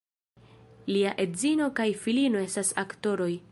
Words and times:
Lia 0.95 1.11
edzino 1.25 1.69
kaj 1.81 1.87
filino 2.05 2.43
estas 2.47 2.75
aktoroj. 2.87 3.33